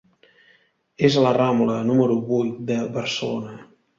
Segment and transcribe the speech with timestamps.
[1.09, 3.55] És a la Rambla, número vuit, de Barcelona.